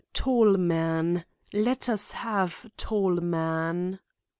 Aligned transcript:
"TALLMAN! 0.15 1.25
LET 1.53 1.87
US 1.87 2.09
HAVE 2.09 2.71
TALLMAN!" 2.75 3.99